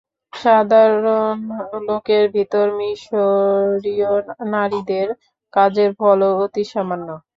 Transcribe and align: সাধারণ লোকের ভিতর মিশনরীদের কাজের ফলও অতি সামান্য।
সাধারণ 0.33 1.37
লোকের 1.87 2.23
ভিতর 2.35 2.65
মিশনরীদের 2.79 4.27
কাজের 5.53 5.91
ফলও 5.99 6.29
অতি 6.43 6.63
সামান্য। 6.71 7.07